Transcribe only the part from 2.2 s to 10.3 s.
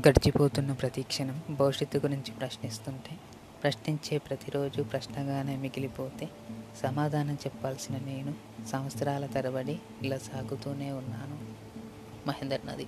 ప్రశ్నిస్తుంటే ప్రశ్నించే ప్రతిరోజు ప్రశ్నగానే మిగిలిపోతే సమాధానం చెప్పాల్సిన నేను సంవత్సరాల తరబడి ఇలా